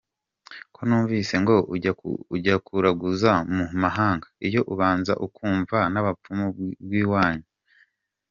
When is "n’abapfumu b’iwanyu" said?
5.93-7.47